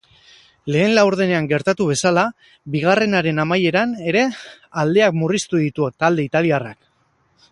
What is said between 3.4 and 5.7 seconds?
amaieran ere aldeak murriztu